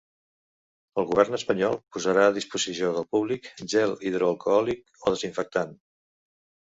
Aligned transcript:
El 1.01 1.05
govern 1.09 1.37
espanyol 1.37 1.77
posarà 1.97 2.23
a 2.29 2.33
disposició 2.39 2.89
del 2.95 3.07
públic 3.17 3.51
gel 3.75 3.95
hidroalcohòlic 4.13 4.83
o 5.05 5.15
desinfectant. 5.17 5.77